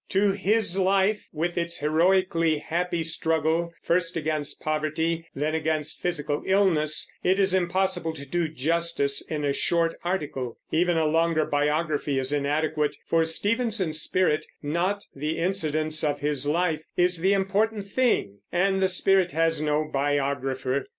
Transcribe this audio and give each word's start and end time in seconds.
To 0.09 0.31
his 0.31 0.79
life, 0.79 1.27
with 1.31 1.59
its 1.59 1.77
"heroically 1.77 2.57
happy" 2.57 3.03
struggle, 3.03 3.71
first 3.83 4.17
against 4.17 4.59
poverty, 4.59 5.27
then 5.35 5.53
against 5.53 6.01
physical 6.01 6.41
illness, 6.43 7.07
it 7.23 7.37
is 7.37 7.53
impossible 7.53 8.11
to 8.15 8.25
do 8.25 8.47
justice 8.47 9.21
in 9.21 9.45
a 9.45 9.53
short 9.53 9.95
article. 10.03 10.57
Even 10.71 10.97
a 10.97 11.05
longer 11.05 11.45
biography 11.45 12.17
is 12.17 12.33
inadequate, 12.33 12.95
for 13.05 13.23
Stevenson's 13.25 14.01
spirit, 14.01 14.43
not 14.63 15.03
the 15.15 15.37
incidents 15.37 16.03
of 16.03 16.19
his 16.21 16.47
life, 16.47 16.81
is 16.97 17.19
the 17.19 17.33
important 17.33 17.85
thing; 17.91 18.39
and 18.51 18.81
the 18.81 18.87
spirit 18.87 19.33
has 19.33 19.61
no 19.61 19.85
biographer. 19.85 20.87